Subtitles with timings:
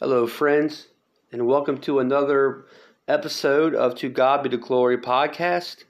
[0.00, 0.86] Hello, friends,
[1.32, 2.66] and welcome to another
[3.08, 5.82] episode of To God Be the Glory podcast.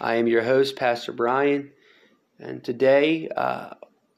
[0.00, 1.72] I am your host, Pastor Brian,
[2.38, 3.70] and today uh,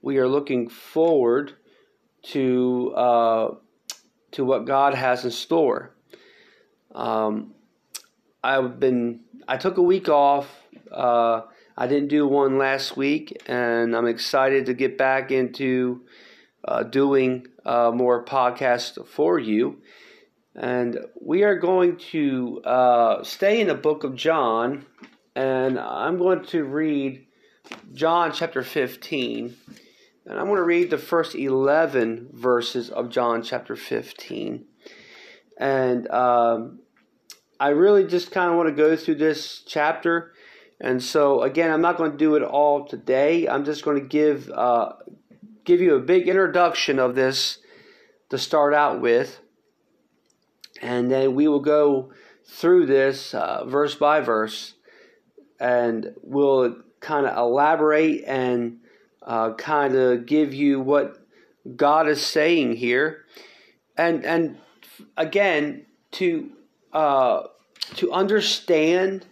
[0.03, 1.55] we are looking forward
[2.25, 3.55] to uh,
[4.33, 5.95] to what God has in store.
[6.95, 7.55] Um,
[8.45, 10.55] I've been I took a week off.
[10.93, 11.45] Uh,
[11.79, 16.03] I didn't do one last week, and I'm excited to get back into
[16.63, 19.81] uh, doing uh, more podcasts for you.
[20.57, 24.87] And we are going to uh, stay in the book of John,
[25.37, 27.27] and I'm going to read
[27.93, 29.57] John chapter 15.
[30.27, 34.65] And I'm going to read the first 11 verses of John chapter 15.
[35.57, 36.81] And um,
[37.61, 40.33] I really just kind of want to go through this chapter.
[40.81, 43.47] And so, again, I'm not going to do it all today.
[43.47, 44.95] I'm just going to give uh,
[45.65, 47.59] give you a big introduction of this
[48.31, 49.41] to start out with,
[50.81, 52.13] and then we will go
[52.47, 54.75] through this uh, verse by verse,
[55.59, 58.79] and we'll kind of elaborate and
[59.23, 61.19] uh, kind of give you what
[61.77, 63.25] God is saying here,
[63.97, 64.59] and and
[65.17, 66.51] again to
[66.93, 67.43] uh,
[67.97, 69.27] to understand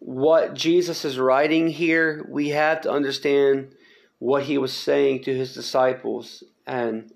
[0.00, 3.74] what Jesus is writing here, we have to understand
[4.18, 6.42] what he was saying to his disciples.
[6.66, 7.12] And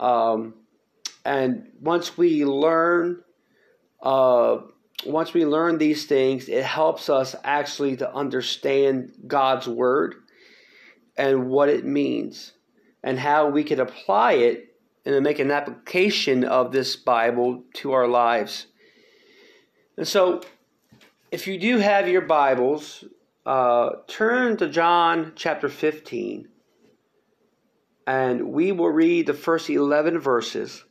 [0.00, 0.54] um,
[1.24, 3.22] and once we learn
[4.02, 4.58] uh,
[5.06, 10.14] once we learn these things it helps us actually to understand god's word
[11.16, 12.52] and what it means
[13.02, 18.06] and how we can apply it and make an application of this bible to our
[18.06, 18.66] lives.
[19.96, 20.42] And so
[21.30, 23.04] if you do have your bibles
[23.48, 26.48] uh, turn to John chapter 15,
[28.06, 30.84] and we will read the first 11 verses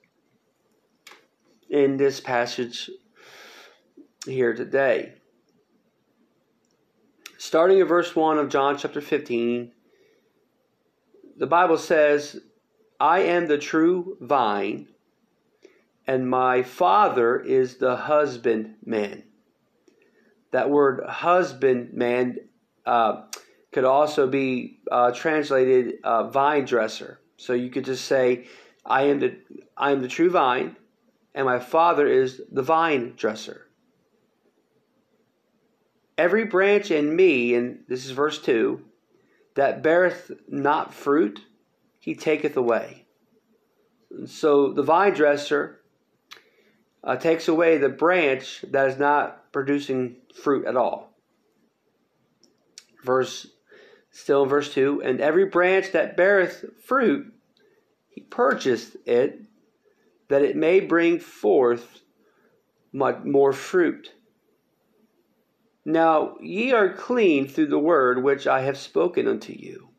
[1.69, 2.89] in this passage
[4.25, 5.13] here today.
[7.37, 9.71] Starting at verse 1 of John chapter 15,
[11.37, 12.39] the Bible says,
[12.99, 14.87] I am the true vine,
[16.07, 19.25] and my Father is the husbandman.
[20.51, 22.37] That word husbandman
[22.87, 23.23] uh,
[23.73, 27.19] could also be uh, translated uh, vine dresser.
[27.35, 28.47] So you could just say,
[28.85, 29.37] I am the
[29.75, 30.77] I am the true vine,
[31.35, 33.67] and my father is the vine dresser.
[36.17, 38.81] Every branch in me, and this is verse 2,
[39.53, 41.41] that beareth not fruit,
[41.99, 43.05] he taketh away.
[44.25, 45.81] So the vine dresser
[47.03, 51.06] uh, takes away the branch that is not producing fruit at all
[53.07, 53.47] verse
[54.11, 57.33] still in verse 2 and every branch that beareth fruit
[58.09, 59.41] he purchased it
[60.27, 62.01] that it may bring forth
[62.91, 64.11] much more fruit.
[65.85, 69.89] Now ye are clean through the word which i have spoken unto you.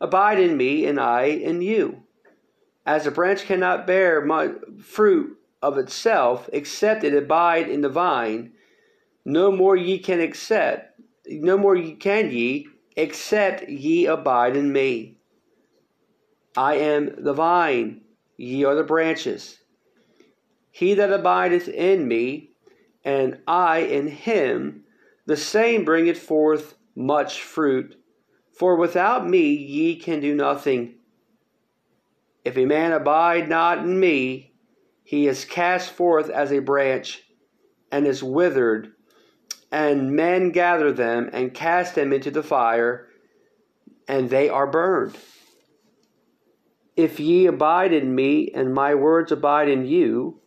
[0.00, 2.02] Abide in me and i in you.
[2.84, 4.26] As a branch cannot bear
[4.80, 8.52] fruit of itself except it abide in the vine
[9.24, 10.91] no more ye can accept
[11.26, 15.18] no more can ye, except ye abide in me.
[16.56, 18.02] I am the vine,
[18.36, 19.58] ye are the branches.
[20.70, 22.50] He that abideth in me,
[23.04, 24.84] and I in him,
[25.26, 27.96] the same bringeth forth much fruit.
[28.58, 30.96] For without me ye can do nothing.
[32.44, 34.54] If a man abide not in me,
[35.04, 37.22] he is cast forth as a branch,
[37.90, 38.92] and is withered,
[39.72, 43.08] and men gather them and cast them into the fire,
[44.06, 45.16] and they are burned.
[46.94, 50.40] If ye abide in me, and my words abide in you,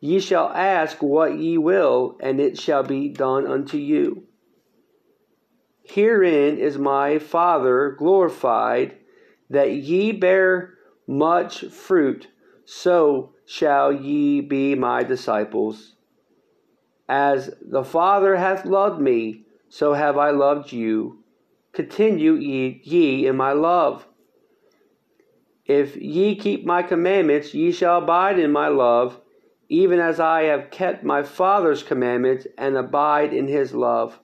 [0.00, 4.24] ye shall ask what ye will, and it shall be done unto you.
[5.84, 8.96] Herein is my Father glorified,
[9.50, 10.74] that ye bear
[11.06, 12.26] much fruit,
[12.64, 15.94] so shall ye be my disciples.
[17.08, 21.24] As the Father hath loved me, so have I loved you.
[21.72, 24.06] Continue ye, ye in my love.
[25.64, 29.20] If ye keep my commandments, ye shall abide in my love,
[29.68, 34.18] even as I have kept my Father's commandments and abide in his love.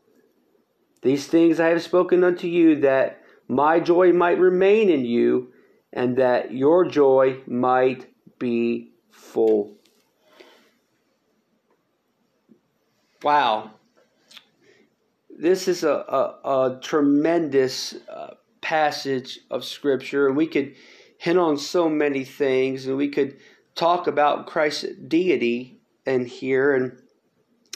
[1.02, 5.52] These things I have spoken unto you, that my joy might remain in you,
[5.92, 8.06] and that your joy might
[8.38, 9.73] be full.
[13.24, 13.70] Wow.
[15.30, 20.74] This is a, a, a tremendous uh, passage of Scripture, and we could
[21.16, 23.38] hit on so many things, and we could
[23.74, 26.74] talk about Christ's deity in here.
[26.74, 27.00] And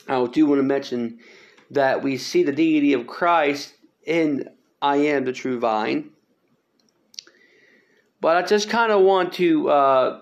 [0.07, 1.19] I do want to mention
[1.71, 3.73] that we see the deity of Christ
[4.05, 4.51] in
[4.83, 6.11] I am the true vine.
[8.21, 10.21] But I just kind of want to, uh,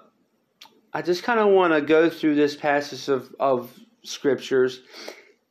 [0.92, 3.72] I just kind of want to go through this passage of, of
[4.06, 4.80] scriptures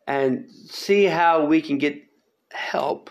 [0.08, 2.04] and see how we can get
[2.52, 3.10] help.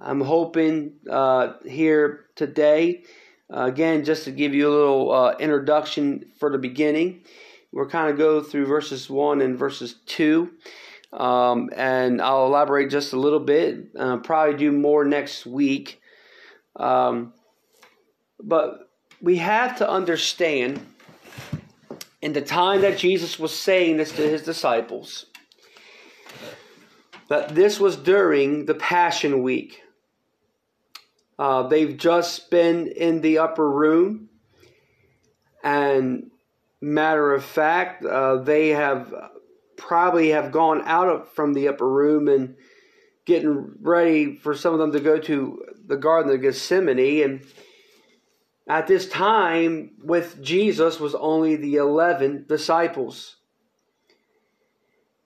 [0.00, 3.04] I'm hoping uh, here today,
[3.52, 7.24] uh, again, just to give you a little uh, introduction for the beginning.
[7.72, 10.50] we're kind of go through verses 1 and verses 2.
[11.12, 13.88] Um, and I'll elaborate just a little bit.
[13.98, 16.00] Uh, probably do more next week.
[16.76, 17.34] Um,
[18.42, 18.90] but
[19.20, 20.80] we have to understand
[22.22, 25.26] in the time that Jesus was saying this to his disciples
[27.30, 29.80] that this was during the Passion Week.
[31.38, 34.28] Uh, they've just been in the upper room,
[35.62, 36.30] and
[36.80, 39.14] matter of fact, uh, they have
[39.76, 42.56] probably have gone out of, from the upper room and
[43.24, 47.22] getting ready for some of them to go to the Garden of Gethsemane.
[47.22, 47.46] And
[48.70, 53.34] at this time, with Jesus, was only the 11 disciples.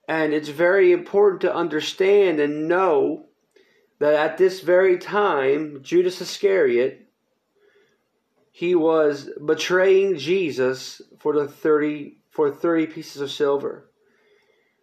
[0.07, 3.27] And it's very important to understand and know
[3.99, 7.07] that at this very time, Judas Iscariot,
[8.51, 13.91] he was betraying Jesus for the 30 for 30 pieces of silver.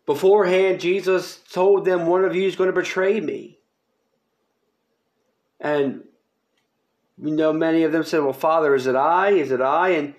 [0.07, 3.59] Beforehand, Jesus told them, One of you is going to betray me.
[5.59, 6.05] And
[7.23, 9.31] you know, many of them said, Well, Father, is it I?
[9.31, 9.91] Is it I?
[9.91, 10.15] And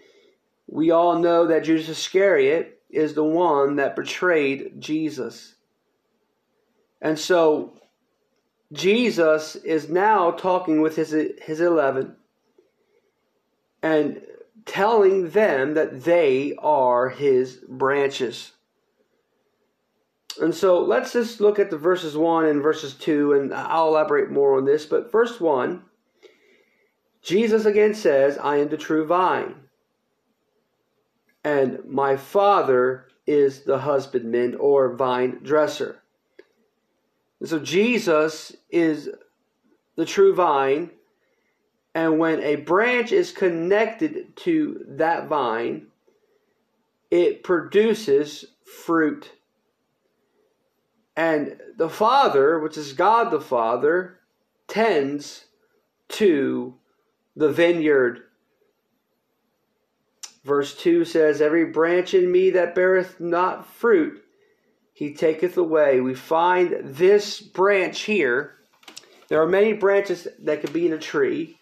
[0.67, 5.55] we all know that Judas Iscariot is the one that betrayed Jesus.
[7.01, 7.73] And so
[8.71, 12.15] Jesus is now talking with his, his 11
[13.81, 14.21] and
[14.65, 18.53] telling them that they are his branches.
[20.41, 24.31] And so let's just look at the verses 1 and verses 2, and I'll elaborate
[24.31, 24.85] more on this.
[24.85, 25.83] But first 1,
[27.23, 29.55] Jesus again says, I am the true vine,
[31.43, 36.01] and my Father is the husbandman or vine dresser.
[37.39, 39.09] And so Jesus is
[39.95, 40.91] the true vine,
[41.95, 45.87] and when a branch is connected to that vine,
[47.09, 49.31] it produces fruit.
[51.15, 54.19] And the Father, which is God the Father,
[54.67, 55.45] tends
[56.09, 56.73] to
[57.35, 58.21] the vineyard.
[60.43, 64.21] Verse 2 says, Every branch in me that beareth not fruit,
[64.93, 66.01] he taketh away.
[66.01, 68.55] We find this branch here.
[69.29, 71.57] There are many branches that could be in a tree.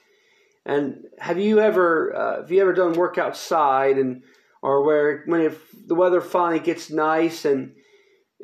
[0.65, 4.23] And have you ever, uh, have you ever done work outside and,
[4.61, 7.73] or where when if the weather finally gets nice and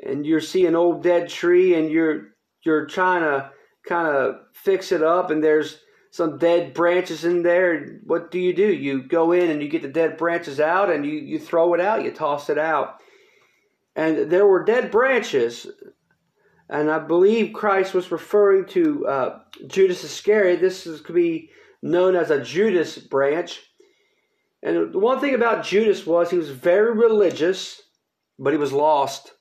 [0.04, 2.30] and you see an old dead tree and you're
[2.64, 3.52] you're trying to
[3.88, 5.80] kind of fix it up and there's
[6.12, 8.72] some dead branches in there what do you do?
[8.72, 11.82] You go in and you get the dead branches out and you, you throw it
[11.82, 13.02] out you toss it out.
[13.96, 15.68] And there were dead branches
[16.70, 20.62] and i believe christ was referring to uh, judas iscariot.
[20.62, 21.50] This is, could be
[21.82, 23.62] known as a judas branch.
[24.64, 27.82] And the one thing about judas was he was very religious
[28.40, 29.34] but he was lost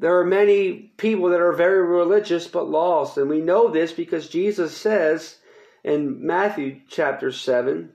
[0.00, 3.18] there are many people that are very religious but lost.
[3.18, 5.36] And we know this because Jesus says
[5.84, 7.92] in Matthew chapter 7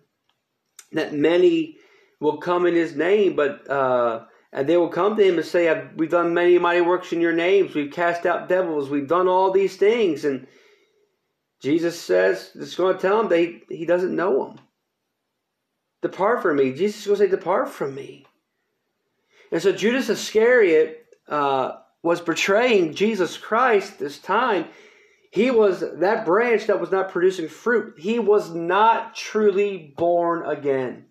[0.92, 1.78] that many
[2.20, 5.88] will come in his name, but uh, and they will come to him and say,
[5.98, 7.74] We've done many mighty works in your names.
[7.74, 8.88] We've cast out devils.
[8.88, 10.26] We've done all these things.
[10.26, 10.46] And
[11.62, 14.60] Jesus says, it's going to tell him that he, he doesn't know them.
[16.04, 16.72] Depart from me.
[16.74, 18.28] Jesus is going to say, Depart from me.
[19.52, 24.66] And so Judas Iscariot uh, was betraying Jesus Christ this time,
[25.32, 27.96] he was that branch that was not producing fruit.
[27.98, 31.08] He was not truly born again.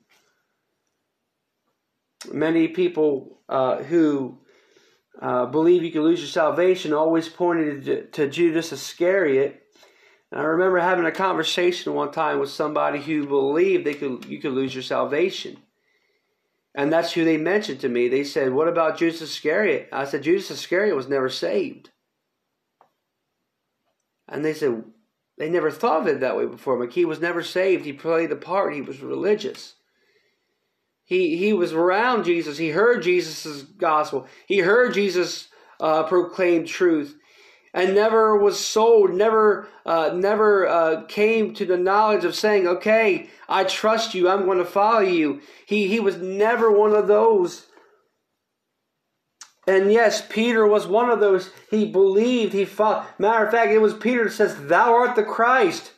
[2.33, 4.39] Many people uh, who
[5.21, 9.63] uh, believe you can lose your salvation always pointed to, to Judas Iscariot.
[10.31, 14.41] And I remember having a conversation one time with somebody who believed they could you
[14.41, 15.57] could lose your salvation.
[16.75, 18.09] And that's who they mentioned to me.
[18.09, 19.89] They said, What about Judas Iscariot?
[19.93, 21.91] I said, Judas Iscariot was never saved.
[24.29, 24.83] And they said,
[25.39, 26.77] They never thought of it that way before.
[26.77, 27.85] McKee was never saved.
[27.85, 29.75] He played the part, he was religious.
[31.05, 32.57] He, he was around Jesus.
[32.57, 34.27] He heard Jesus' gospel.
[34.47, 37.17] He heard Jesus uh, proclaim truth.
[37.75, 43.29] And never was sold, never, uh, never uh, came to the knowledge of saying, "Okay,
[43.49, 44.29] I trust you.
[44.29, 47.67] I'm going to follow you." He he was never one of those.
[49.67, 51.51] And yes, Peter was one of those.
[51.69, 52.53] He believed.
[52.53, 53.19] He fought.
[53.19, 55.91] Matter of fact, it was Peter that says, "Thou art the Christ."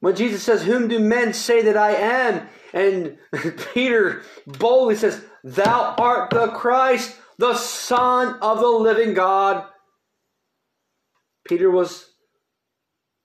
[0.00, 3.16] When Jesus says, "Whom do men say that I am?" and
[3.72, 9.64] Peter boldly says, "Thou art the Christ, the Son of the living God."
[11.44, 12.10] Peter was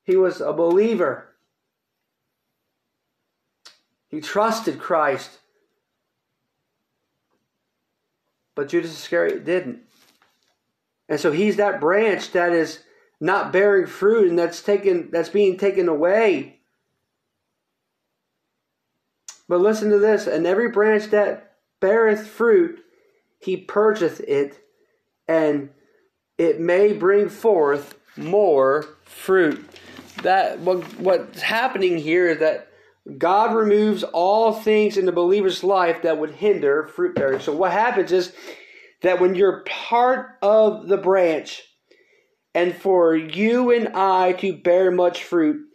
[0.04, 1.36] he was a believer.
[4.10, 5.40] He trusted Christ.
[8.56, 9.80] But Judas Iscariot didn't.
[11.10, 12.80] And so he's that branch that is
[13.20, 16.60] not bearing fruit and that's taken that's being taken away.
[19.50, 22.84] But listen to this, and every branch that beareth fruit,
[23.40, 24.60] he purgeth it,
[25.28, 25.70] and
[26.38, 29.68] it may bring forth more fruit.
[30.24, 32.70] That what what's happening here is that
[33.18, 37.40] God removes all things in the believer's life that would hinder fruit bearing.
[37.40, 38.34] So what happens is
[39.02, 41.64] that when you're part of the branch,
[42.54, 45.68] and for you and I to bear much fruit,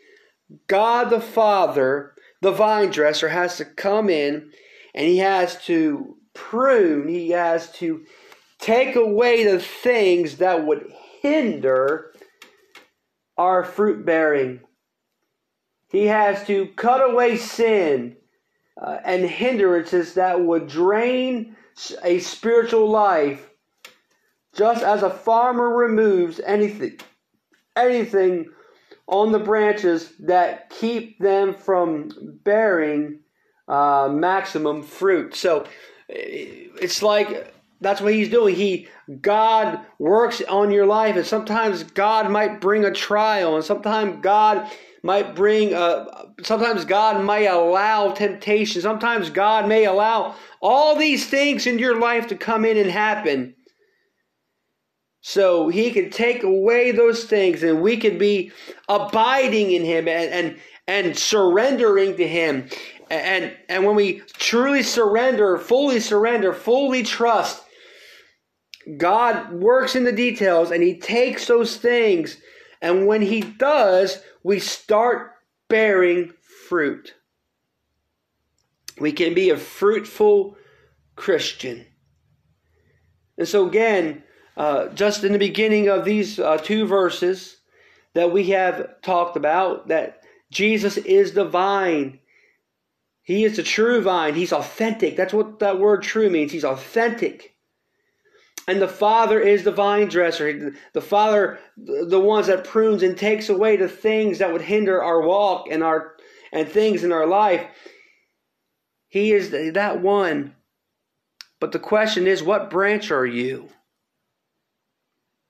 [0.66, 4.50] God the Father, the vine dresser, has to come in
[4.94, 8.04] and he has to prune, he has to
[8.58, 12.12] take away the things that would hinder
[13.36, 14.60] our fruit bearing.
[15.90, 18.16] He has to cut away sin
[18.80, 21.56] uh, and hindrances that would drain
[22.02, 23.50] a spiritual life,
[24.54, 26.98] just as a farmer removes anything,
[27.76, 28.50] anything
[29.06, 32.10] on the branches that keep them from
[32.44, 33.20] bearing
[33.68, 35.34] uh, maximum fruit.
[35.34, 35.66] So
[36.08, 38.54] it's like that's what he's doing.
[38.54, 38.88] He
[39.20, 44.70] God works on your life, and sometimes God might bring a trial, and sometimes God
[45.02, 45.74] might bring.
[45.74, 48.80] Uh, sometimes God may allow temptation.
[48.80, 53.54] Sometimes God may allow all these things in your life to come in and happen.
[55.20, 58.52] So he can take away those things, and we can be
[58.88, 62.68] abiding in him and and, and surrendering to him.
[63.12, 67.62] And, and when we truly surrender, fully surrender, fully trust,
[68.96, 72.36] God works in the details and He takes those things,
[72.80, 75.32] and when He does, we start
[75.68, 76.32] bearing
[76.68, 77.14] fruit.
[78.98, 80.56] We can be a fruitful
[81.16, 81.86] Christian.
[83.38, 84.22] And so, again,
[84.56, 87.56] uh, just in the beginning of these uh, two verses
[88.14, 92.20] that we have talked about, that Jesus is the vine.
[93.22, 94.34] He is the true vine.
[94.34, 95.16] He's authentic.
[95.16, 96.52] That's what that word true means.
[96.52, 97.51] He's authentic.
[98.69, 100.73] And the Father is the vine dresser.
[100.92, 105.21] The Father, the ones that prunes and takes away the things that would hinder our
[105.23, 106.16] walk and our
[106.52, 107.66] and things in our life.
[109.09, 110.54] He is that one.
[111.61, 113.69] But the question is, what branch are you?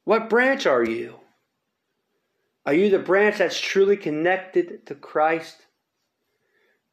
[0.04, 1.16] What branch are you?
[2.66, 5.56] Are you the branch that's truly connected to Christ?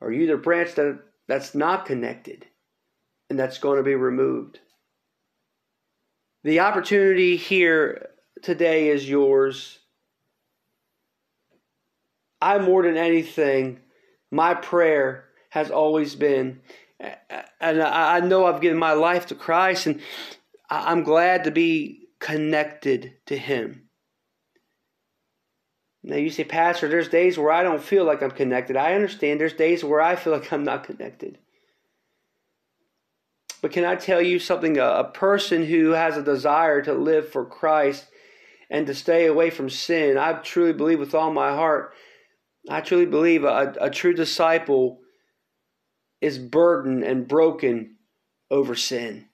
[0.02, 2.46] Are you the branch that, that's not connected
[3.30, 4.60] and that's going to be removed?
[6.44, 8.10] The opportunity here
[8.42, 9.78] today is yours.
[12.42, 13.82] I, more than anything,
[14.32, 16.62] my prayer has always been,
[17.60, 20.02] and I know I've given my life to Christ, and
[20.70, 23.90] I'm glad to be connected to Him.
[26.02, 28.78] Now, you say, Pastor, there's days where I don't feel like I'm connected.
[28.78, 31.38] I understand there's days where I feel like I'm not connected.
[33.62, 34.78] But can I tell you something?
[34.78, 38.06] A, a person who has a desire to live for Christ
[38.70, 41.94] and to stay away from sin, I truly believe with all my heart,
[42.70, 45.00] I truly believe a, a true disciple
[46.22, 47.96] is burdened and broken
[48.52, 49.28] over sin.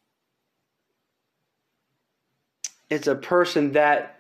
[2.90, 4.20] It's a person that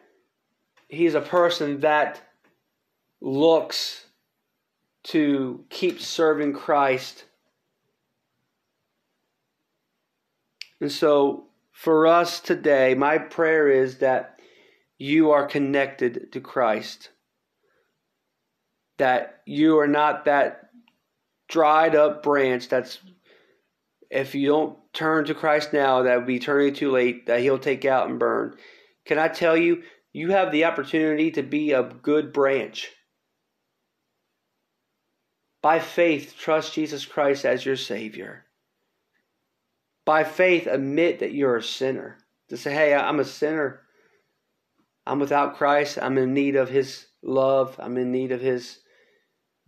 [0.88, 2.22] he's a person that
[3.22, 4.06] looks
[5.04, 7.26] to keep serving Christ
[10.82, 14.40] And so for us today, my prayer is that
[14.98, 17.10] you are connected to Christ.
[18.98, 20.70] That you are not that
[21.50, 23.00] dried up branch that's,
[24.10, 27.60] if you don't turn to Christ now, that would be turning too late, that He'll
[27.60, 28.56] take out and burn.
[29.06, 32.90] Can I tell you, you have the opportunity to be a good branch.
[35.62, 38.45] By faith, trust Jesus Christ as your Savior
[40.06, 42.18] by faith admit that you're a sinner.
[42.50, 43.82] To say, hey, I'm a sinner.
[45.06, 45.98] I'm without Christ.
[46.00, 47.76] I'm in need of His love.
[47.80, 48.80] I'm in need of His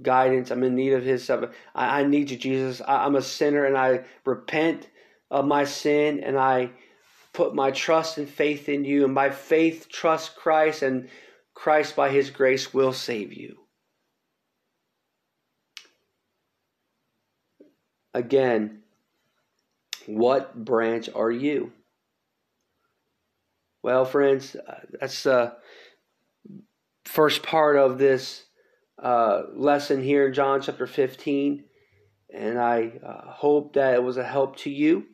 [0.01, 0.51] guidance.
[0.51, 1.29] I'm in need of His.
[1.29, 2.82] I, I need you, Jesus.
[2.88, 4.88] I, I'm a sinner and I repent
[5.32, 6.72] of my sin and I
[7.34, 9.06] put my trust and faith in you.
[9.06, 11.10] And by faith, trust Christ, and
[11.53, 13.58] Christ, by His grace, will save you.
[18.13, 18.84] Again,
[20.08, 21.72] what branch are you?
[23.84, 25.56] Well, friends, uh, that's the
[27.06, 28.44] first part of this
[29.02, 31.64] uh, lesson here in John chapter 15.
[32.34, 35.06] And I uh, hope that it was a help to you.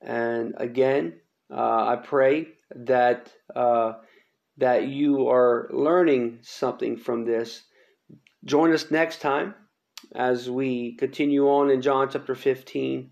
[0.00, 1.20] And again,
[1.52, 3.94] uh, I pray that uh,
[4.58, 7.62] that you are learning something from this.
[8.44, 9.54] Join us next time
[10.14, 13.10] as we continue on in John chapter 15,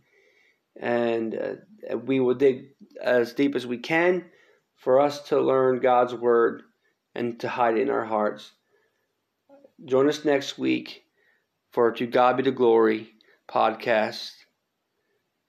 [0.79, 2.69] and uh, we will dig
[3.03, 4.25] as deep as we can
[4.77, 6.63] for us to learn God's word
[7.15, 8.53] and to hide it in our hearts.
[9.85, 11.05] Join us next week
[11.71, 13.11] for To God Be the Glory
[13.49, 14.33] podcast.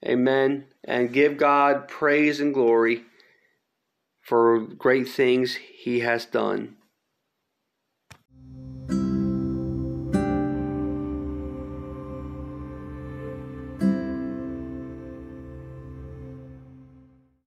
[0.05, 0.65] Amen.
[0.83, 3.03] And give God praise and glory
[4.21, 6.77] for great things He has done.